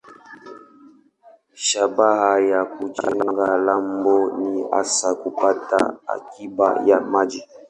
[1.65, 7.43] Shabaha ya kujenga lambo ni hasa kupata akiba ya maji.